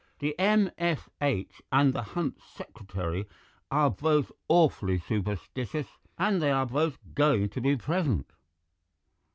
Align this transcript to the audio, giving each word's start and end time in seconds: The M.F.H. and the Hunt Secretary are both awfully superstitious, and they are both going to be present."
The 0.17 0.33
M.F.H. 0.39 1.61
and 1.71 1.93
the 1.93 2.01
Hunt 2.01 2.41
Secretary 2.41 3.27
are 3.69 3.91
both 3.91 4.31
awfully 4.47 4.97
superstitious, 4.97 5.89
and 6.17 6.41
they 6.41 6.49
are 6.49 6.65
both 6.65 6.97
going 7.13 7.49
to 7.49 7.61
be 7.61 7.75
present." 7.77 8.25